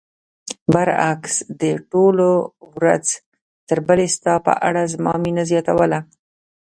[0.73, 2.29] برعکس دې ټولو
[2.77, 3.05] ورځ
[3.67, 5.99] تر بلې ستا په اړه زما مینه زیاتوله.